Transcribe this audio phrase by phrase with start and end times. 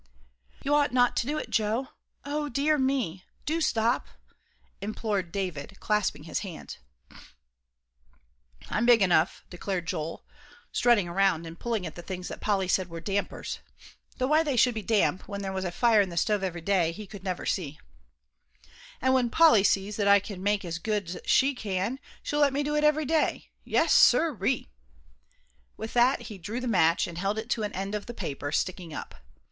[0.63, 1.89] "You ought not to do it, Joe.
[2.25, 4.07] O dear me, do stop,"
[4.81, 6.79] implored David, clasping his hands.
[8.67, 10.25] "I'm big enough," declared Joel,
[10.71, 13.59] strutting around and pulling at the things that Polly said were dampers
[14.17, 16.61] though why they should be damp, when there was a fire in the stove every
[16.61, 17.79] day, he never could see.
[19.03, 22.53] "And when Polly sees that I can make it as good's she can, she'll let
[22.53, 23.51] me do it every day.
[23.63, 24.67] Yes, sir ree!"
[25.77, 28.51] With that he drew the match, and held it to an end of the paper,
[28.51, 29.13] sticking up.